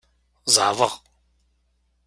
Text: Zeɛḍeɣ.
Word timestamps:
Zeɛḍeɣ. 0.55 0.93